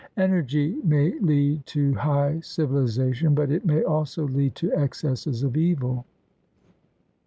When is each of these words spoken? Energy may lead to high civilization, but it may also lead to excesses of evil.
Energy 0.17 0.77
may 0.83 1.13
lead 1.19 1.63
to 1.67 1.93
high 1.93 2.39
civilization, 2.39 3.35
but 3.35 3.51
it 3.51 3.63
may 3.67 3.83
also 3.83 4.27
lead 4.27 4.55
to 4.55 4.73
excesses 4.73 5.43
of 5.43 5.55
evil. 5.55 6.05